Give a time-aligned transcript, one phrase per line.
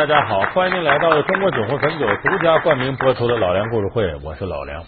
[0.00, 0.40] 大家好！
[0.54, 4.82] 欢迎您来到中国酒会汾酒独家冠名播出的老梁故事会，我是老梁。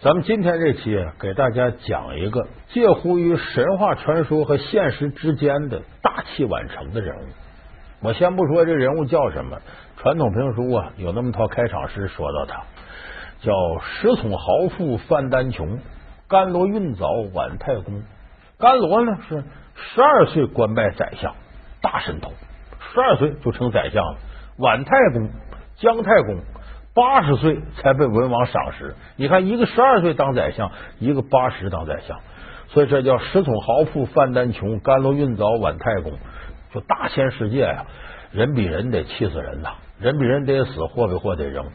[0.00, 7.26] 咱们今天这期，给大家讲一个介乎于神话传说和现实之间的大器晚成的人物。
[8.00, 9.58] 我先不说这人物叫什么，
[9.98, 12.62] 传统评书啊有那么套开场诗说到他，
[13.42, 13.52] 叫
[13.82, 15.78] 十宠豪富范丹琼，
[16.26, 18.02] 甘罗运早晚太公。
[18.58, 19.44] 甘罗呢是
[19.74, 21.34] 十二岁官拜宰相，
[21.82, 22.32] 大神童。
[22.94, 24.16] 十二岁就成宰相了，
[24.58, 25.30] 宛太公、
[25.76, 26.40] 姜太公
[26.94, 28.96] 八十岁才被文王赏识。
[29.16, 32.18] 你看，一个十二岁当宰相，一个八十当宰相，
[32.68, 36.12] 所以这叫十宠豪富范丹琼，甘露运早宛太公。
[36.74, 37.86] 就大千世界呀，
[38.32, 41.66] 人比人得气死人呐，人比人得死，货比货得扔。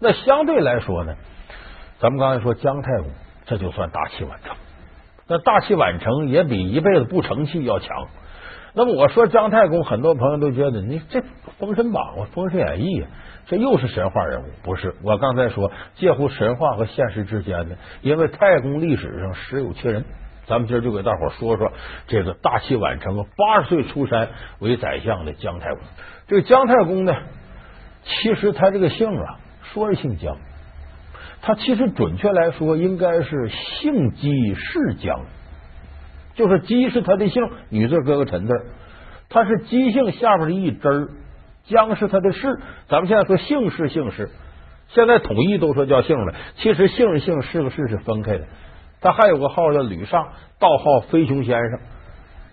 [0.00, 1.14] 那相对来说呢，
[2.00, 3.10] 咱们刚才说姜太公，
[3.46, 4.56] 这就算大器晚成。
[5.28, 8.08] 那大器晚成也比一辈子不成器要强。
[8.74, 11.20] 那么我说姜太公，很多朋友都觉得你这
[11.58, 13.08] 《封神榜》《封神演义》，啊
[13.46, 14.44] 这又是神话人物？
[14.62, 20.04] 不是，我刚才说介乎神话和现实之间的，因为太公历史上实有其人。
[20.46, 21.72] 咱们今儿就给大伙说说
[22.08, 25.78] 这个大器晚成、八十岁出山为宰相的姜太公。
[26.26, 27.14] 这个姜太公呢，
[28.04, 29.38] 其实他这个姓啊，
[29.72, 30.36] 说是姓姜，
[31.42, 35.26] 他其实准确来说应该是姓姬氏姜。
[36.34, 38.52] 就是姬是他的姓，女字搁个陈字，
[39.28, 41.08] 他是姬姓下边的一支儿。
[41.64, 42.58] 姜是他的氏，
[42.88, 44.30] 咱们现在说姓氏姓氏，
[44.88, 46.34] 现在统一都说叫姓了。
[46.56, 48.46] 其实姓姓氏和氏是分开的。
[49.00, 51.78] 他还有个号叫吕尚，道号飞熊先生，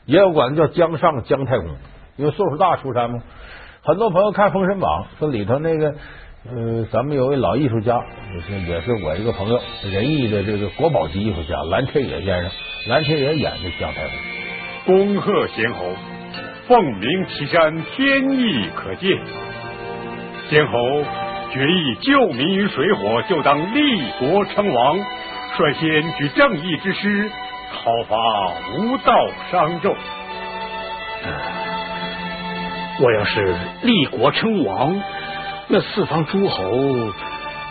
[0.05, 1.67] 也有管叫姜尚姜太公，
[2.17, 3.23] 因为岁数大出山嘛。
[3.81, 5.95] 很多朋友看《封神榜》，说里头那个。
[6.49, 8.02] 呃，咱们有位老艺术家，
[8.66, 9.59] 也是我一个朋友，
[9.91, 12.52] 仁义的这个国宝级艺术家蓝天野先生，
[12.88, 14.14] 蓝天野演的姜太公。
[14.86, 15.95] 恭贺贤侯，
[16.67, 19.20] 凤鸣岐山，天意可鉴。
[20.50, 21.04] 先侯
[21.52, 27.30] 决意救民于水火，就当立国称王，率先举正义之师，
[27.73, 28.17] 讨伐
[28.78, 29.14] 无道
[29.52, 29.94] 商纣。
[33.02, 35.02] 我要是立国称王。
[35.67, 36.64] 那四方诸侯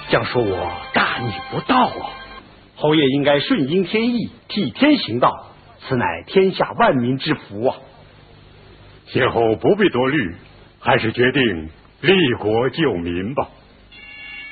[0.09, 2.15] 将说我大逆不道啊！
[2.81, 5.33] 侯爷应该顺应天意，替天行道，
[5.81, 7.77] 此乃天下万民之福啊！
[9.07, 10.37] 先后不必多虑，
[10.79, 13.49] 还是决定立国救民吧。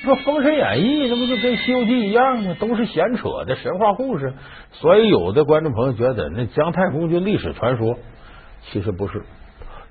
[0.03, 2.55] 这《封神演义》这不就跟《西游记》一样吗？
[2.59, 4.33] 都是闲扯的神话故事。
[4.73, 7.97] 所以有的观众朋友觉得那姜太公就历史传说，
[8.71, 9.23] 其实不是。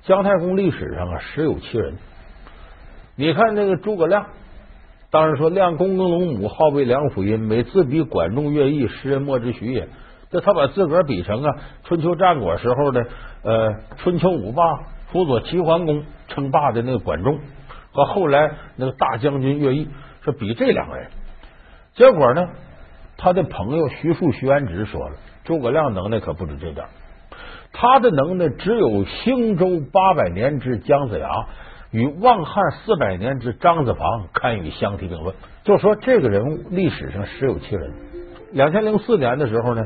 [0.03, 1.95] 姜太公历史上啊，实有其人。
[3.15, 4.27] 你看那个诸葛亮，
[5.09, 9.87] 当然说亮公公龙母，号为梁甫吟，每自比管仲、乐毅，诗人莫之许也。
[10.29, 13.07] 这他把自个儿比成啊，春秋战国时候的
[13.43, 14.63] 呃春秋五霸，
[15.07, 17.39] 辅佐齐桓公称霸的那个管仲，
[17.93, 19.87] 和后来那个大将军乐毅，
[20.25, 21.07] 是比这两个人。
[21.93, 22.49] 结果呢，
[23.15, 26.85] 他的朋友徐庶、徐安直说了，诸葛亮能耐可不止这点，
[27.71, 31.29] 他的能耐只有兴周八百年之姜子牙。
[31.91, 35.35] 与望汉四百年之张子房堪与相提并论。
[35.63, 37.93] 就说这个人物历史上实有其人。
[38.53, 39.85] 两千零四年的时候呢，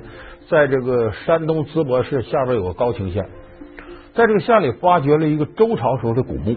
[0.50, 3.26] 在这个山东淄博市下边有个高清县，
[4.14, 6.56] 在这个县里发掘了一个周朝时候的古墓。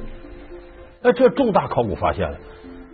[1.02, 2.38] 那这重大考古发现了，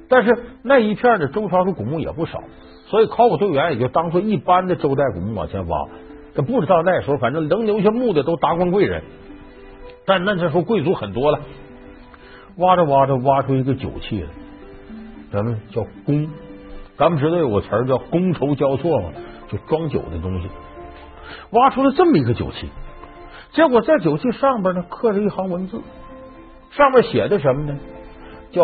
[0.08, 2.42] 但是那一片的周朝的古墓也不少，
[2.86, 5.88] 所以考古队员也就当做一般的周代古墓往前挖。
[6.34, 9.02] 这不知道那时候，反正能留下墓的都达官贵人，
[10.06, 11.40] 但那时候贵族很多了。
[12.56, 14.28] 挖着挖着，挖出一个酒器来，
[15.32, 16.28] 咱们叫觥。
[16.98, 19.10] 咱们知道有个词儿叫觥筹交错嘛，
[19.48, 20.48] 就装酒的东西。
[21.50, 22.68] 挖出了这么一个酒器，
[23.52, 25.80] 结果在酒器上边呢刻着一行文字，
[26.72, 27.78] 上面写的什么呢？
[28.52, 28.62] 叫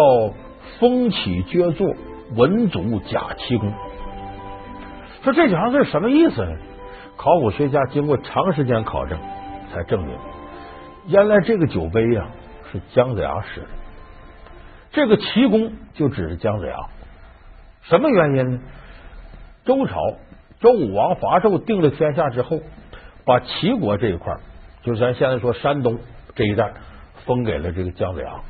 [0.79, 1.95] “风起绝作，
[2.35, 3.73] 文祖甲七公”。
[5.23, 6.53] 说这几行字什么意思呢？
[7.17, 9.19] 考古学家经过长时间考证，
[9.73, 10.15] 才证明，
[11.07, 12.27] 原来这个酒杯呀
[12.73, 13.67] 是姜子牙使的。
[14.93, 16.77] 这个齐公就指着姜子牙，
[17.83, 18.61] 什么原因呢？
[19.65, 19.97] 周朝
[20.61, 22.61] 周武王伐纣定了天下之后，
[23.25, 24.37] 把齐国这一块，
[24.83, 25.99] 就是咱现在说山东
[26.35, 26.73] 这一带，
[27.27, 28.41] 封给了这个姜子牙。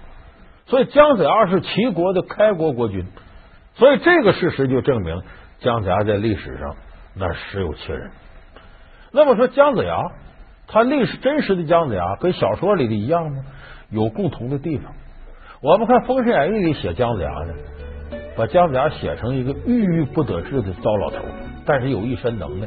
[0.66, 3.06] 所以姜子牙是齐国的开国国君，
[3.74, 5.22] 所以这个事实就证明
[5.58, 6.76] 姜子牙在历史上
[7.14, 8.10] 那实有其人。
[9.12, 9.98] 那么说姜子牙，
[10.68, 13.44] 他历史真实的姜子牙跟小说里的一样吗？
[13.90, 14.92] 有共同的地方。
[15.62, 17.54] 我们看《封神演义》里写姜子牙呢，
[18.36, 21.18] 把姜子牙写成一个郁郁不得志的糟老头，
[21.64, 22.66] 但是有一身能耐。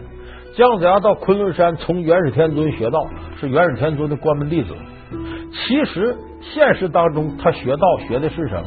[0.55, 3.07] 姜子牙到昆仑山从元始天尊学道，
[3.39, 4.75] 是元始天尊的关门弟子。
[5.51, 8.65] 其实现实当中，他学道学的是什么？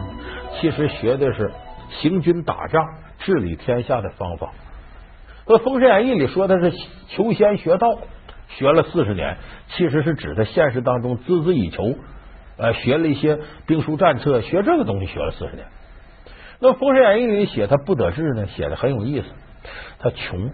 [0.61, 1.51] 其实学的是
[1.91, 2.85] 行军打仗、
[3.19, 4.53] 治理天下的方法。
[5.47, 6.73] 那《封神演义》里说的是
[7.09, 7.89] 求仙学道，
[8.49, 9.37] 学了四十年，
[9.71, 11.95] 其实是指他现实当中孜孜以求，
[12.63, 15.67] 呃，学了一些兵书战策，学这个东西学了四十年。
[16.61, 19.27] 那《封神演义》里写他不得志呢，写的很有意思。
[19.99, 20.51] 他穷，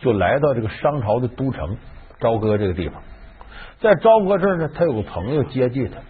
[0.00, 1.76] 就来到这个商朝的都城
[2.20, 3.00] 朝歌这个地方，
[3.78, 6.00] 在朝歌这儿呢，他有个朋友接济他。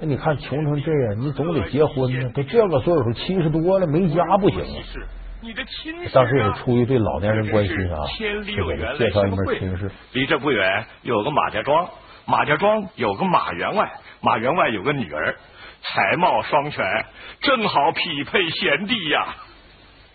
[0.00, 2.30] 那你看穷成这样，你总得结婚呢。
[2.32, 4.66] 都这个岁数，七十多了，没家不行啊。
[5.40, 7.98] 你的亲当时也是出于对老年人关心啊，
[8.56, 9.90] 就给他介绍一门亲事。
[10.12, 11.86] 离这不远有个马家庄，
[12.26, 13.92] 马家庄有个马员外，
[14.22, 15.36] 马员外有个女儿，
[15.82, 16.84] 才貌双全，
[17.40, 19.34] 正好匹配贤弟呀。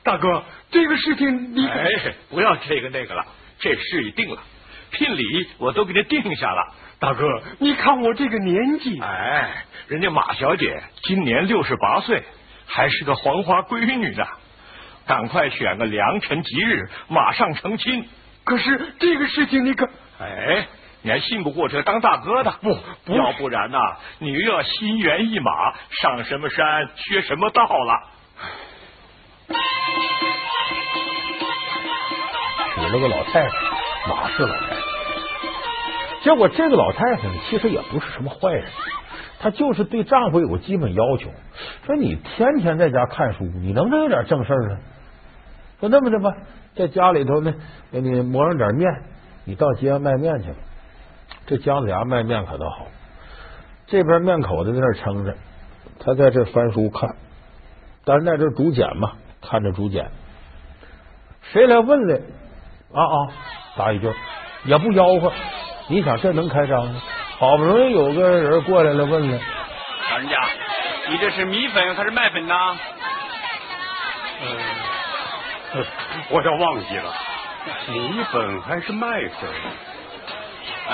[0.04, 3.26] 大哥，这个事情你哎，不要这个那个了，
[3.60, 4.42] 这事已定了，
[4.92, 5.24] 聘礼
[5.60, 6.74] 我都给你定下了。
[7.00, 7.26] 大哥，
[7.60, 12.24] 你看我这个年纪，哎，人家马小姐今年六十八岁，
[12.66, 14.26] 还是个黄花闺女呢。
[15.06, 18.08] 赶快选个良辰吉日，马上成亲。
[18.44, 19.88] 可是这个事情你可
[20.20, 20.68] 哎，
[21.02, 22.52] 你还信不过这当大哥的？
[22.62, 22.76] 不
[23.06, 23.78] 不要不然呐、
[24.20, 28.02] 你又要心猿意马，上什么山学什么道了。
[32.76, 33.50] 娶了个老太太，
[34.10, 34.76] 马氏老太太。
[36.24, 38.66] 结果这个老太太呢，其实也不是什么坏人，
[39.40, 41.30] 她就是对丈夫有个基本要求，
[41.86, 44.78] 说你天天在家看书，你能不能有点正事儿啊？
[45.80, 46.34] 说那么着吧，
[46.76, 47.54] 在家里头呢，
[47.92, 48.90] 给你磨上点面，
[49.46, 50.58] 你到街上卖面去吧。
[51.46, 52.86] 这姜子牙卖面可倒好，
[53.88, 55.36] 这边面口子在那撑着，
[56.00, 57.16] 他在这翻书看，
[58.06, 60.12] 但是在这儿竹简嘛，看着竹简，
[61.52, 62.16] 谁来问来
[62.94, 63.16] 啊啊，
[63.78, 64.12] 答一句，
[64.66, 65.32] 也不吆喝。
[65.88, 67.02] 你想这能开张吗？
[67.40, 69.40] 好不容易有个人过来了，问了，
[70.12, 70.38] 老人家，
[71.10, 72.56] 你这是米粉还是麦粉呢？
[75.74, 75.86] 呃，
[76.30, 77.14] 我倒忘记了，
[77.88, 79.08] 米粉还是麦
[79.40, 79.50] 粉？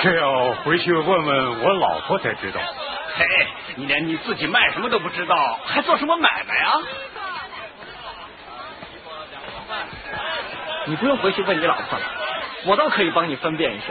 [0.01, 2.59] 这要回去问问我老婆才知道。
[3.15, 3.25] 嘿，
[3.75, 6.73] 你连你自己卖什么都不知道，还做什么买卖啊？
[10.85, 12.05] 你不用回去问你老婆了，
[12.65, 13.87] 我倒可以帮你分辨一下。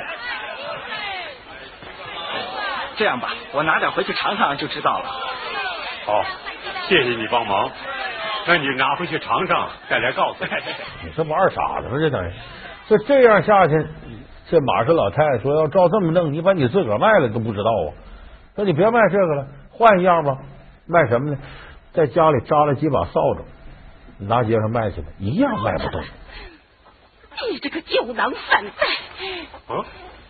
[2.96, 5.06] 这样吧，我拿点回去尝尝就知道了。
[6.06, 6.22] 好，
[6.86, 7.70] 谢谢你帮忙。
[8.46, 10.46] 那你拿回去尝尝，再来告诉我。
[11.02, 11.96] 你这不二傻子吗？
[11.98, 12.32] 这等于
[12.88, 13.74] 就这样下去，
[14.50, 17.93] 这马氏老太太说要照这么弄，你把你自个儿卖了都不知道啊。
[18.56, 20.38] 说你别卖这个了，换一样吧。
[20.87, 21.38] 卖什么呢？
[21.94, 23.44] 在家里扎了几把扫帚，
[24.19, 26.02] 拿街上卖去吧，一样卖不动。
[27.50, 29.75] 你这个酒囊饭袋！
[29.75, 29.85] 啊，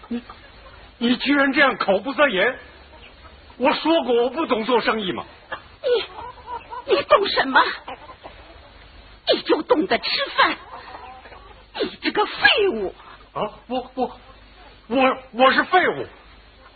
[0.09, 0.23] 你
[0.99, 2.55] 你居然这样口不择言！
[3.57, 5.25] 我说过我不懂做生意嘛。
[6.87, 7.61] 你你懂什么？
[9.33, 10.05] 你就懂得吃
[10.37, 10.57] 饭！
[11.83, 12.95] 你这个废物！
[13.35, 14.11] 啊，我我
[14.89, 16.07] 我我是废物。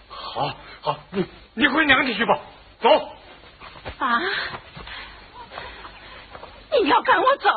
[0.09, 0.51] 好，
[0.81, 1.25] 好，你
[1.55, 2.39] 你回娘家去吧，
[2.81, 2.89] 走。
[3.99, 4.21] 啊！
[6.71, 7.51] 你要赶我走？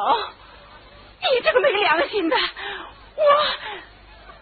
[1.20, 2.36] 你这个没良心的！
[3.16, 3.22] 我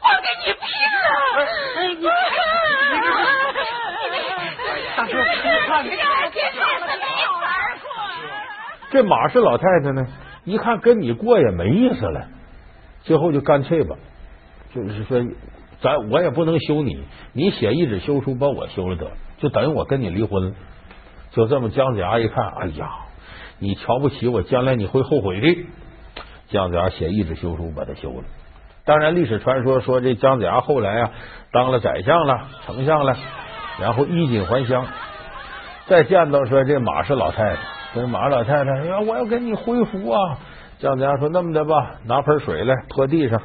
[0.01, 0.61] 我跟你拼
[1.03, 1.07] 了！
[4.95, 5.13] 大哥，
[5.83, 7.85] 你看这儿子没有儿过。
[8.91, 10.05] 这马氏老太太呢，
[10.43, 12.27] 一看跟你过也没意思了，
[13.01, 13.95] 最后就干脆吧，
[14.73, 15.19] 就是说，
[15.81, 20.55] 咱我也不能休你，你写一纸休书把我休了得，就等于我跟你离婚了。
[21.31, 22.89] 就这么，姜子牙一看，哎呀，
[23.59, 25.65] 你瞧不起我，将来你会后悔的。
[26.49, 28.23] 姜子牙写一纸休书把他休了。
[28.85, 31.11] 当然，历史传说说这姜子牙后来啊
[31.51, 33.15] 当了宰相了、丞相了，
[33.79, 34.85] 然后衣锦还乡，
[35.87, 37.61] 再见到说这马氏老太太，
[37.95, 40.37] 这马老太太，哎呀，我要给你恢复啊！
[40.79, 43.41] 姜子牙说：“那么的吧，拿盆水来泼地上，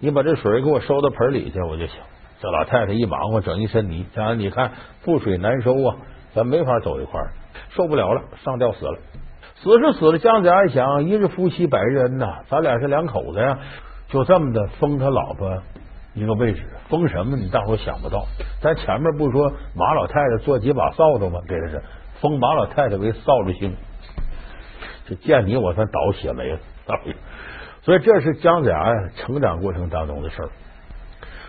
[0.00, 2.00] 你把这水给我收到盆里去，我就行。”
[2.40, 4.06] 这老太太一忙活，整一身泥。
[4.14, 4.70] 姜子牙你看
[5.04, 5.96] 覆水难收啊，
[6.32, 7.32] 咱没法走一块儿，
[7.70, 8.98] 受不了了，上吊死了。
[9.56, 13.58] 死是死了，姜子牙一想，一日夫妻百日恩呐，咱俩是两口子呀，
[14.06, 15.62] 就这么的封他老婆
[16.14, 17.36] 一个位置，封什么？
[17.36, 18.24] 你大伙想不到。
[18.60, 21.40] 咱前面不是说马老太太做几把扫帚吗？
[21.48, 21.82] 给他是
[22.20, 23.74] 封马老太太为扫帚星。
[25.06, 27.14] 这见你我算倒血霉了，哎呀！
[27.88, 30.50] 所以这是姜子牙成长过程当中的事儿。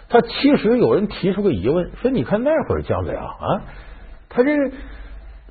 [0.08, 3.62] 他其实有人提出个疑问，说你看那会儿姜子牙啊，
[4.30, 4.52] 他这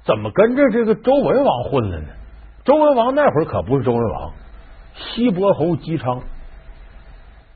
[0.06, 2.06] 怎么跟着这个周文王混了呢？
[2.64, 4.32] 周文王那会儿可不是周文王，
[4.94, 6.22] 西伯侯姬昌，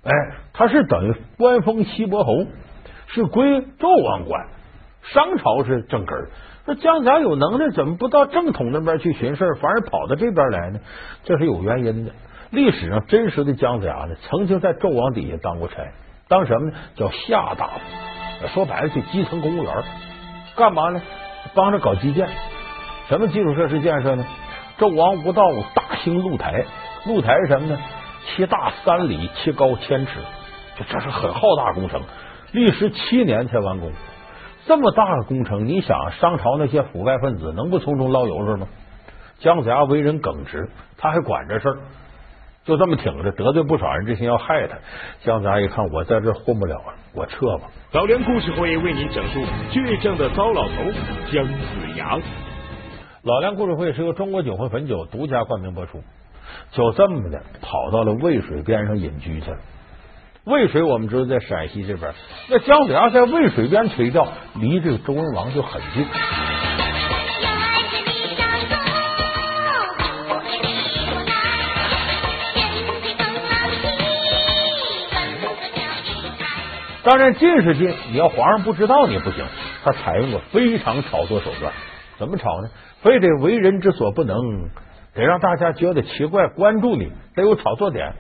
[0.04, 0.12] 哎，
[0.52, 2.44] 他是等于官封西伯侯，
[3.06, 4.46] 是归纣王管。
[5.04, 6.28] 商朝是正根儿，
[6.66, 10.80] 那姜子牙有能耐，怎么不到正统那边去寻事反而跑到这边来呢？
[11.24, 12.12] 这是有原因的。
[12.52, 15.90] 历史上真实的姜子牙呢，曾经在纣王底下当过差，
[16.28, 16.76] 当什么呢？
[16.94, 19.74] 叫下大夫，说白了就基层公务员，
[20.54, 21.00] 干嘛呢？
[21.54, 22.28] 帮着搞基建。
[23.08, 24.26] 什么基础设施建设呢？
[24.78, 26.66] 纣王无道大兴露台，
[27.06, 27.78] 露台是什么呢？
[28.36, 30.20] 其大三里，其高千尺，
[30.78, 32.02] 就这是很浩大工程，
[32.52, 33.90] 历时七年才完工。
[34.66, 38.66] 这么大的工程，你想商朝那些腐败分子能不从中捞油水吗？
[39.38, 40.68] 姜子牙为人耿直，
[40.98, 41.78] 他还管这事儿，
[42.64, 44.76] 就这么挺着，得罪不少人，这心要害他。
[45.24, 47.64] 姜子牙一看，我在这混不了了，我撤吧。
[47.92, 49.40] 老梁故事会为您讲述
[49.72, 50.74] 倔强的糟老头
[51.32, 51.52] 姜子
[51.96, 52.18] 牙。
[53.22, 56.02] 老梁故事会是由中国酒魂汾酒独家冠名播出。
[56.70, 59.56] 就这么的跑到了渭水边上隐居去了。
[60.44, 62.12] 渭水我们知道在陕西这边，
[62.48, 66.04] 那姜子牙在渭水边垂钓，离这个周文王就很近。
[77.04, 79.44] 当然近是近，你要皇上不知道你不行。
[79.82, 81.72] 他采用了非常炒作手段，
[82.18, 82.68] 怎么炒呢？
[83.02, 84.36] 非得为人之所不能。
[85.14, 88.14] 得让大家觉得奇怪，关注你，得有炒作点。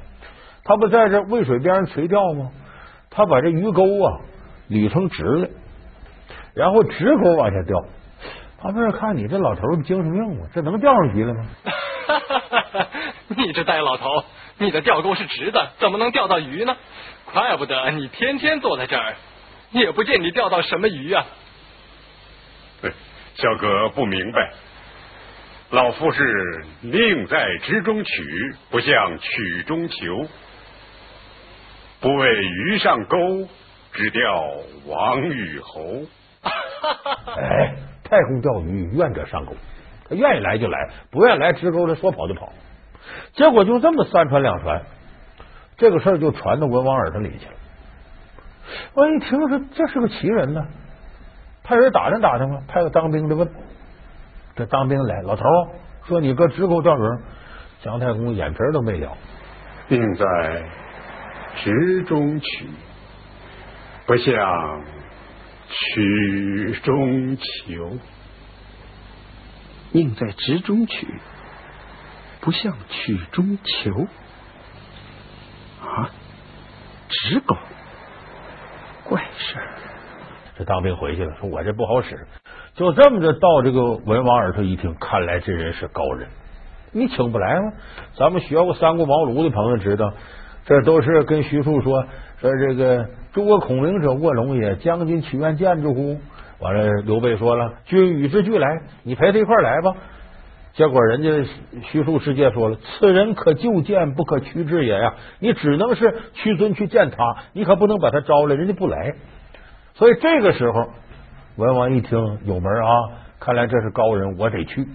[0.64, 2.50] 他不在这渭水边上垂钓吗？
[3.08, 4.20] 他把这鱼钩啊
[4.68, 5.48] 捋成直了，
[6.54, 7.84] 然后直钩往下钓。
[8.58, 10.46] 旁边看你这老头精神病吗？
[10.52, 11.44] 这能钓上鱼了吗？
[13.28, 14.04] 你这呆老头，
[14.58, 16.76] 你的钓钩是直的，怎么能钓到鱼呢？
[17.32, 19.14] 怪不得你天天坐在这儿，
[19.70, 21.24] 也不见你钓到什么鱼啊。
[23.34, 24.52] 小哥不明白。
[25.70, 30.28] 老夫是宁在直中取，不向曲中求。
[32.00, 33.48] 不为鱼上钩，
[33.94, 34.52] 只钓
[34.86, 36.02] 王与侯。
[36.44, 39.56] 哎，太公钓鱼，愿者上钩。
[40.10, 40.78] 他愿意来就来，
[41.10, 42.52] 不愿意来直钩的说跑就跑。
[43.34, 44.82] 结果就这么三传两传，
[45.76, 47.52] 这个事儿就传到文王耳朵里去了。
[48.94, 50.66] 我一听说这是个奇人呢，
[51.62, 53.50] 派人打听打听吧，派个当兵的问。
[54.54, 55.44] 这当兵来，老头
[56.06, 57.00] 说：“你哥直钩钓鱼。”
[57.82, 59.16] 姜太公眼皮都没了。
[59.88, 60.62] 宁在
[61.56, 62.66] 直中取，
[64.06, 64.84] 不向
[65.68, 67.96] 曲中求。
[69.90, 71.08] 宁在直中取，
[72.42, 73.90] 不向曲中求。
[75.80, 76.10] 啊，
[77.08, 77.56] 直狗，
[79.04, 79.68] 怪事儿。
[80.58, 82.26] 这当兵回去了，说我这不好使。
[82.74, 86.28] 就这么着到这个文王耳朵一听，看来这人是高人，
[86.92, 87.72] 你请不来吗？
[88.16, 90.12] 咱们学过三顾茅庐的朋友知道，
[90.64, 92.06] 这都是跟徐庶说
[92.40, 96.20] 说这个诸葛孔明者卧龙也，将军岂愿见之乎？
[96.60, 99.94] 完了，刘备说了，君与之俱来，你陪他一块来吧。
[100.74, 101.50] 结果人家
[101.90, 105.14] 徐庶直接说了，此人可就见，不可屈之也呀！
[105.38, 107.16] 你只能是屈尊去见他，
[107.52, 109.14] 你可不能把他招来，人家不来。
[109.94, 110.90] 所以这个时候。
[111.54, 112.88] 文王一听有门啊，
[113.38, 114.88] 看来这是高人，我得去。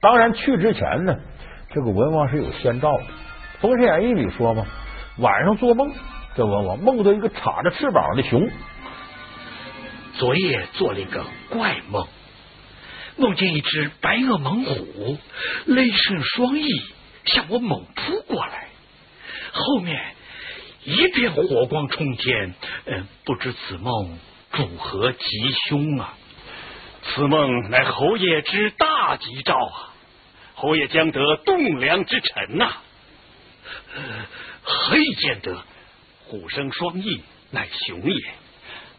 [0.00, 1.18] 当然去之前呢，
[1.68, 3.02] 这个文王是有先兆的，
[3.60, 4.64] 《封神演义》里说嘛，
[5.18, 5.92] 晚上做梦，
[6.34, 8.48] 这文王梦到一个插着翅膀的熊。
[10.14, 12.06] 昨夜做了一个怪梦，
[13.16, 15.18] 梦见一只白额猛虎，
[15.66, 16.66] 雷神双翼
[17.24, 18.68] 向我猛扑过来，
[19.52, 20.14] 后面
[20.84, 22.54] 一片火光冲天。
[22.86, 24.18] 嗯，不知此梦。
[24.52, 25.26] 主何吉
[25.68, 26.14] 凶啊？
[27.02, 29.94] 此梦乃侯爷之大吉兆啊！
[30.54, 32.76] 侯爷将得栋梁之臣呐！
[34.62, 35.58] 何以见得？
[36.26, 38.14] 虎生双翼，乃雄也；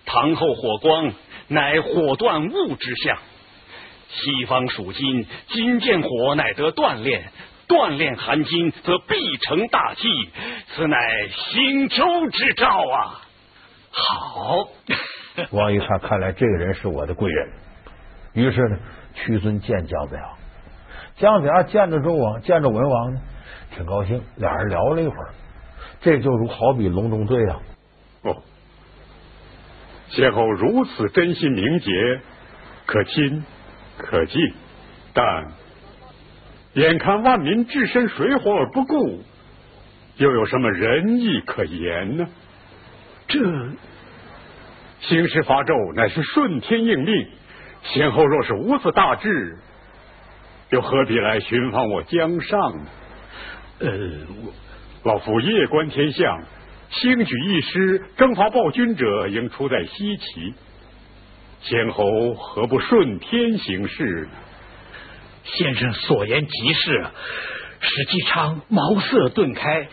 [0.05, 1.13] 堂后火光，
[1.48, 3.20] 乃火断物之象。
[4.13, 7.24] 西方属金，金见火，乃得锻炼；
[7.67, 10.08] 锻炼含金，则必成大器。
[10.67, 10.98] 此乃
[11.51, 13.22] 兴周之兆啊！
[13.91, 14.70] 好。
[15.51, 17.51] 王一看，看来这个人是我的贵人。
[18.34, 18.77] 于是呢，
[19.15, 20.22] 屈尊见姜子牙。
[21.17, 23.22] 姜子牙见着周王，见着文王呢，
[23.75, 24.22] 挺高兴。
[24.36, 25.34] 俩人聊了一会儿，
[26.01, 27.60] 这就如好比隆中对啊。
[28.22, 28.38] 哦，
[30.10, 31.91] 先后如此真心明洁，
[32.86, 33.43] 可亲
[33.97, 34.53] 可敬，
[35.13, 35.47] 但
[36.73, 39.23] 眼看万民置身水火而不顾，
[40.17, 42.27] 又有什么仁义可言呢？
[43.27, 43.39] 这。
[45.01, 47.27] 兴师伐纣乃是顺天应命，
[47.83, 49.57] 先后若是无此大志，
[50.69, 52.85] 又何必来寻访我江上呢？
[53.79, 53.89] 呃，
[55.03, 56.41] 我老夫夜观天象，
[56.89, 60.53] 兴举一师征伐暴君者，应出在西岐。
[61.63, 64.27] 先侯何不顺天行事？
[65.46, 67.05] 先生所言极是，
[67.79, 69.88] 史继昌茅塞顿开。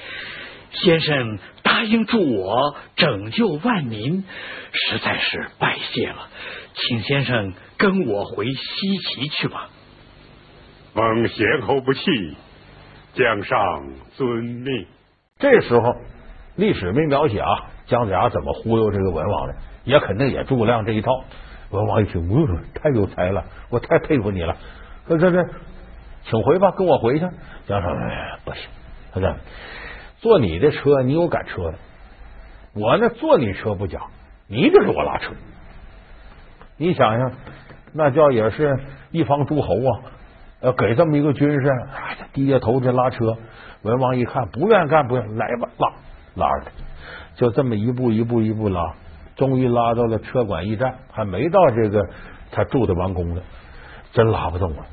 [0.72, 4.24] 先生答应助我拯救万民，
[4.72, 6.28] 实在是拜谢了。
[6.74, 9.68] 请先生跟我回西岐去吧。
[10.94, 12.00] 蒙贤侯不弃，
[13.14, 13.58] 将上
[14.16, 14.86] 遵命。
[15.38, 15.94] 这时候
[16.56, 17.48] 历史没描写啊，
[17.86, 21.10] 姜子牙怎么忽悠这个文王的，也肯定也诸葛亮这一套。
[21.70, 24.56] 文王一听，嗯，太有才了，我太佩服你了。
[25.06, 25.48] 说这这，
[26.24, 27.28] 请回吧，跟我回去。
[27.66, 28.68] 姜尚，哎，不行，
[29.12, 29.34] 他说
[30.18, 31.78] 坐你的车，你有赶车的，
[32.74, 34.00] 我呢坐你车不假，
[34.48, 35.32] 你得给我拉车。
[36.76, 37.32] 你想想，
[37.92, 38.78] 那叫也是
[39.10, 40.00] 一方诸侯啊，
[40.60, 41.70] 呃，给这么一个军士，
[42.32, 43.36] 低下头去拉车。
[43.82, 45.92] 文王一看，不愿干，不愿来吧，拉
[46.34, 46.70] 拉着他，
[47.36, 48.94] 就这么一步一步一步拉，
[49.40, 51.98] 终于拉到了车管驿站，还没到这个
[52.52, 53.40] 他住的王宫呢，
[54.12, 54.84] 真拉不动了。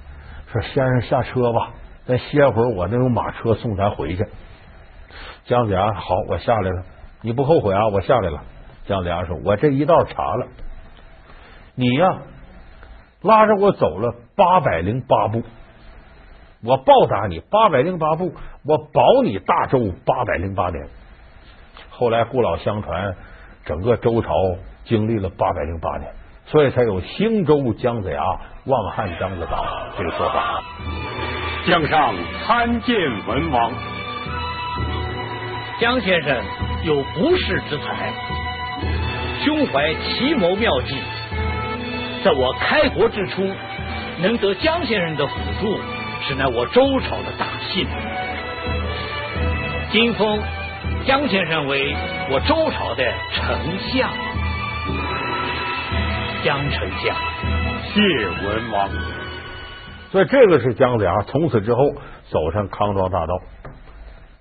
[0.49, 1.73] 说先生下车吧，
[2.05, 4.25] 再歇会儿，我那有马车送咱回去。
[5.43, 6.83] 姜子牙好，我下来了，
[7.21, 7.89] 你不后悔啊？
[7.89, 8.41] 我下来了。
[8.85, 10.47] 姜子牙说：“我这一道查了，
[11.75, 12.19] 你呀
[13.21, 15.43] 拉着我走了八百零八步，
[16.63, 18.31] 我报答你八百零八步，
[18.65, 20.87] 我保你大周八百零八年。
[21.89, 23.15] 后来故老相传，
[23.67, 24.29] 整个周朝
[24.85, 26.09] 经历了八百零八年，
[26.45, 28.23] 所以才有兴周姜子牙，
[28.65, 29.61] 望汉张子港
[29.97, 30.63] 这个说法。
[31.67, 32.95] 江上参见
[33.27, 33.71] 文王。”
[35.79, 36.41] 姜先生
[36.85, 38.13] 有不世之才，
[39.43, 40.95] 胸怀奇谋妙计，
[42.23, 43.45] 在我开国之初，
[44.21, 45.77] 能得江先生的辅助，
[46.21, 47.85] 实乃我周朝的大幸。
[49.91, 50.39] 今封
[51.07, 51.95] 姜先生为
[52.29, 53.01] 我周朝的
[53.33, 54.11] 丞相，
[56.43, 57.15] 姜丞相，
[57.85, 58.01] 谢
[58.45, 58.89] 文王。
[60.11, 61.79] 所以这个是姜子牙从此之后
[62.25, 63.39] 走上康庄大道，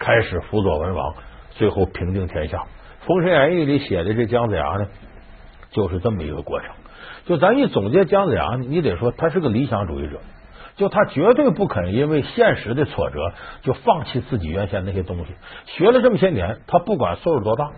[0.01, 1.15] 开始辅佐文王。
[1.51, 2.59] 最后平定天下，
[3.07, 4.87] 《封神演义》里写的这姜子牙呢，
[5.71, 6.71] 就是这么一个过程。
[7.27, 10.19] 就咱一总结姜子牙，你得说他是个理想主义者，
[10.77, 15.35] 就他绝对不肯因为现实的挫折就放弃自己原先那些东西。
[15.65, 17.71] 学了这么些年，他不管岁数多大，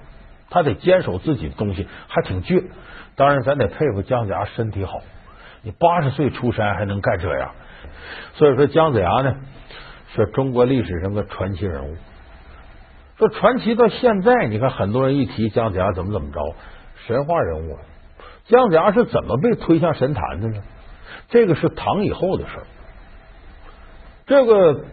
[0.50, 2.68] 他得坚守自己的东西，还挺倔。
[3.14, 5.00] 当然，咱得佩服姜子牙身体好，
[5.62, 7.52] 你八十岁出山还能干这样。
[8.34, 9.36] 所以说，姜子牙呢
[10.14, 11.96] 是中国历史上的传奇人物。
[13.16, 16.40] 说传奇到现在，你看很多人一提姜子牙怎么怎么着，
[17.06, 17.76] 神话人物。
[18.46, 20.62] 姜子牙是怎么被推向神坛的呢？
[21.28, 22.66] 这个是唐以后的事儿。
[24.28, 24.84] 这个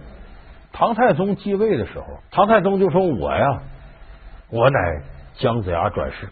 [0.73, 3.61] 唐太宗继位的时候，唐太宗就说：“我呀，
[4.49, 5.01] 我乃
[5.35, 6.27] 姜子牙转世。”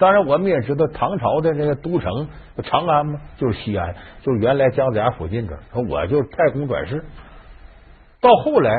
[0.00, 2.28] 当然，我们也知道唐朝的那个都城
[2.64, 5.60] 长安嘛，就是西安，就是原来姜子牙附近这儿。
[5.72, 7.04] 说我就是太公转世。
[8.20, 8.72] 到后来，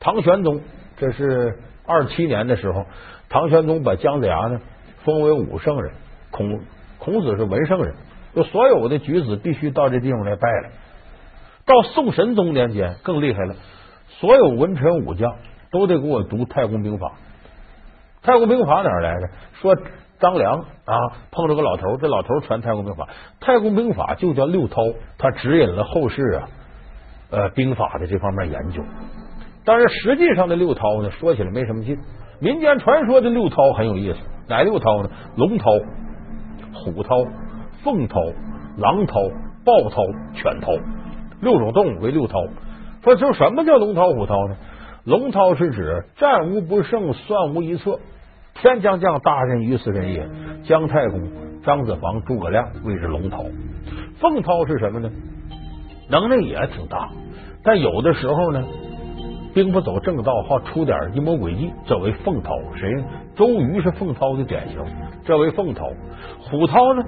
[0.00, 0.62] 唐玄宗
[0.96, 1.58] 这是。
[1.86, 2.86] 二七年的时候，
[3.28, 4.58] 唐玄宗把姜子牙呢
[5.04, 5.92] 封为武圣人，
[6.30, 6.62] 孔
[6.96, 7.94] 孔子是文圣人，
[8.34, 10.70] 就所有的举子必须到这地方来拜了。
[11.66, 13.54] 到宋神宗年间更厉害了，
[14.08, 15.36] 所有文臣武将
[15.70, 17.12] 都得给我读太公兵法。
[18.22, 19.28] 太公兵法哪来的？
[19.60, 19.76] 说
[20.18, 20.94] 张良啊
[21.30, 23.08] 碰着个老头，这老头传太公兵法，
[23.40, 26.48] 太公兵法就叫六韬，他指引了后世啊
[27.30, 28.82] 呃兵法的这方面研究。
[29.64, 31.98] 但是实际上的六韬呢，说起来没什么劲。
[32.40, 35.10] 民间传说的六韬很有意思，哪六韬呢？
[35.36, 35.64] 龙韬、
[36.74, 37.26] 虎韬、
[37.82, 38.20] 凤韬、
[38.76, 39.30] 狼韬、
[39.64, 40.02] 豹韬、
[40.34, 40.72] 犬韬，
[41.44, 42.48] 六种动物为六韬。
[43.04, 44.56] 说就什么叫龙韬虎韬呢？
[45.04, 48.00] 龙韬是指战无不胜，算无一策，
[48.54, 50.26] 天将降大任于斯人也。
[50.64, 51.30] 姜太公、
[51.62, 53.44] 张子房、诸葛亮谓之龙韬。
[54.18, 55.10] 凤韬是什么呢？
[56.10, 57.10] 能耐也挺大，
[57.62, 58.64] 但有的时候呢。
[59.54, 62.50] 兵不走正道，好出点阴谋诡计，这为凤韬。
[62.74, 62.92] 谁？
[63.36, 64.78] 周瑜是凤韬的典型，
[65.24, 65.92] 这为凤韬。
[66.40, 67.04] 虎韬呢，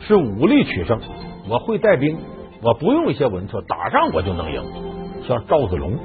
[0.00, 1.00] 是武力取胜，
[1.48, 2.18] 我会带兵，
[2.62, 4.62] 我不用一些文策，打仗我就能赢。
[5.26, 5.96] 像赵子龙、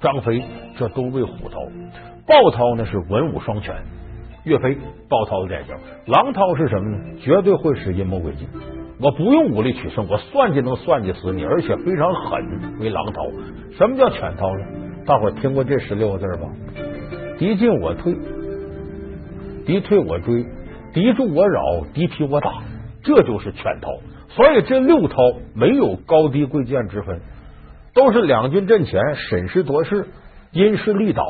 [0.00, 0.42] 张飞，
[0.76, 1.70] 这都为虎韬。
[2.26, 3.74] 豹韬呢是文武双全，
[4.44, 4.76] 岳飞、
[5.08, 5.74] 豹韬的典型。
[6.06, 6.98] 狼涛是什么呢？
[7.20, 8.46] 绝对会使阴谋诡计，
[9.00, 13.22] 我不用武力取胜，我算计能算计死你，而且非常狠，为狼涛。
[13.78, 14.64] 什么叫犬涛呢？
[15.06, 16.48] 大伙听过这十六个字吧？
[17.38, 18.16] 敌进我退，
[19.64, 20.44] 敌退我追，
[20.92, 21.62] 敌驻我扰，
[21.94, 22.62] 敌疲我打，
[23.04, 23.90] 这就是犬涛。
[24.36, 25.16] 所以这六韬
[25.54, 27.20] 没有高低贵贱之分，
[27.94, 30.08] 都是两军阵前审时度势、
[30.52, 31.24] 因势利导、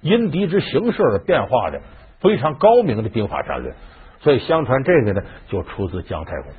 [0.00, 1.80] 因敌之形势而变化的
[2.20, 3.74] 非常高明的兵法战略。
[4.20, 6.52] 所以相传这个呢，就出自姜太公。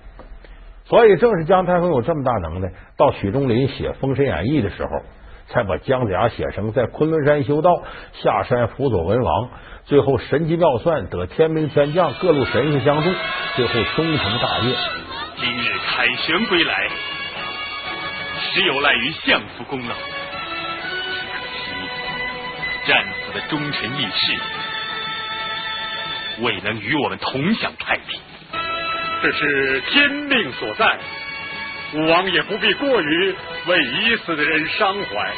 [0.83, 4.89] 所以正是姜太公有这么大能耐，到许仲林写《封神演义》的时候，
[5.47, 7.83] 才把姜子牙写成在昆仑山修道，
[8.21, 9.49] 下山辅佐文王，
[9.85, 13.09] 最后神机妙算，得天兵天将各路神仙相助，
[13.55, 14.75] 最后终成大业。
[15.41, 16.87] 今日凯旋归来，
[18.53, 19.95] 实有赖于相夫功劳。
[19.95, 20.01] 可
[21.57, 21.71] 惜
[22.85, 24.37] 战死的忠臣义士，
[26.43, 28.21] 未能与我们同享太平。
[29.23, 30.99] 这是天命所在，
[31.93, 35.33] 武王也不必过于为已死的人伤怀。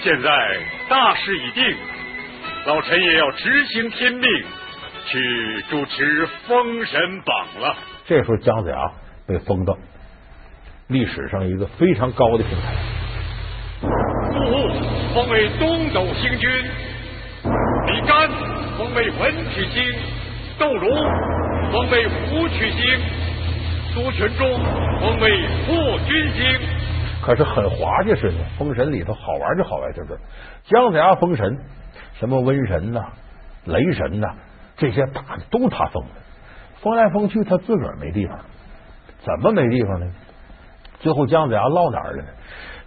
[0.00, 1.76] 现在大事已定，
[2.66, 4.44] 老臣也要执行天命，
[5.06, 7.76] 去主持封神榜了。
[8.06, 8.90] 这时候，姜子牙
[9.26, 9.76] 被封到
[10.88, 12.74] 历史上一个非常高的平台。
[14.32, 14.68] 杜牧
[15.14, 16.50] 封为东斗星君，
[17.86, 18.28] 李干
[18.78, 19.82] 封为文曲星，
[20.58, 20.88] 窦融
[21.72, 22.80] 封为武曲星，
[23.92, 24.48] 苏全忠
[25.00, 26.60] 封为破军星。
[27.22, 30.20] 可是很滑稽似的，封神里头好玩就好玩在这儿。
[30.64, 31.56] 姜子牙封神，
[32.18, 33.00] 什么瘟神呐、
[33.64, 34.28] 雷神呐，
[34.82, 36.20] 这些大的都他封的，
[36.80, 38.36] 封来封去他自个儿没地方，
[39.20, 40.12] 怎么没地方呢？
[40.98, 42.28] 最后姜子牙落哪儿了呢？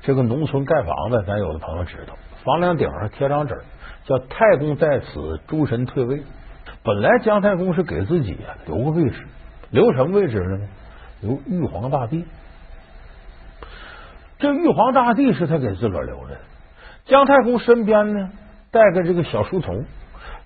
[0.01, 3.61] 这个农村盖房子，咱有的朋友知道，房梁顶上贴张纸，
[4.03, 6.21] 叫“太公在此，诸神退位”。
[6.83, 9.25] 本来姜太公是给自己啊留个位置，
[9.69, 10.67] 留什么位置呢？
[11.21, 12.25] 留玉皇大帝。
[14.37, 16.37] 这玉皇大帝是他给自个儿留的。
[17.05, 18.29] 姜太公身边呢
[18.69, 19.85] 带个这个小书童，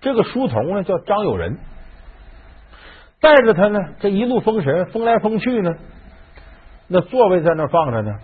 [0.02, 1.58] 这个书童呢叫张友仁，
[3.20, 5.76] 带着他呢这一路封神，封来封去呢，
[6.88, 8.16] 那座位在那放着呢，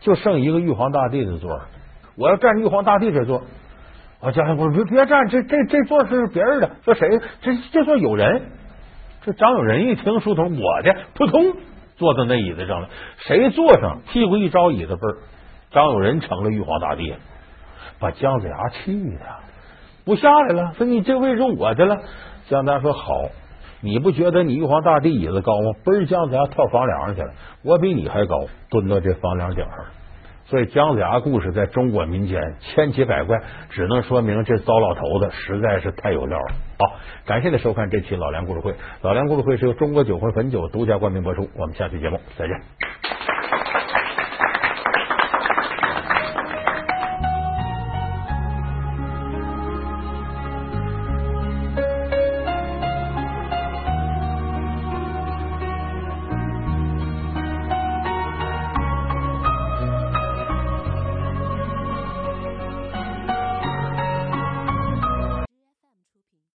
[0.00, 1.60] 就剩一个玉皇大帝的座。
[2.16, 3.44] 我要站玉皇大帝这座，
[4.20, 7.08] 啊，姜太公别别站，这这这座是别人的，说谁？
[7.40, 8.42] 这这座有人。
[9.22, 11.56] 这张友仁一听书童我的，扑通。
[11.96, 12.88] 坐到那椅子上了，
[13.18, 15.18] 谁坐上，屁股一招椅子背儿，
[15.70, 17.14] 张友仁成了玉皇大帝，
[17.98, 19.20] 把姜子牙气的
[20.04, 21.96] 不下来了，说你这位置我的了。
[22.48, 23.28] 姜子牙说好，
[23.80, 25.70] 你不觉得你玉皇大帝椅子高吗？
[25.84, 27.32] 嘣，姜子牙跳房梁上去了，
[27.62, 29.76] 我比你还高，蹲到这房梁顶上。
[30.46, 36.54] 所以姜子牙故事在中国民间千奇百怪，只能说明这糟老头子实在是太有料了。
[36.78, 38.74] 好，感谢您收看这期老梁故事会。
[39.02, 41.48] 老梁故事会是由中国酒魂汾酒独家冠名播出。
[41.56, 43.19] 我们下期节目再见。